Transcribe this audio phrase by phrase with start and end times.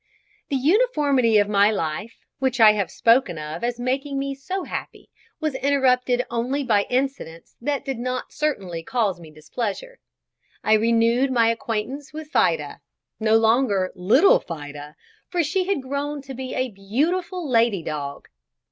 [0.49, 5.11] The uniformity of my life, which I have spoken of as making me so happy,
[5.39, 9.99] was interrupted only by incidents that did not certainly cause me displeasure.
[10.63, 12.81] I renewed my acquaintance with "Fida,"
[13.19, 14.95] no longer little Fida,
[15.29, 18.27] for she had grown to be a beautiful lady dog.